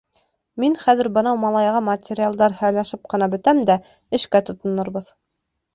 Мин 0.61 0.77
хәҙер 0.83 1.09
бынау 1.17 1.37
малайға 1.43 1.83
материалдар 1.89 2.57
һайлашып 2.63 3.07
ҡына 3.15 3.29
бөтәм 3.37 3.65
дә, 3.73 3.81
эшкә 4.21 4.45
тотонорбоҙ. 4.51 5.15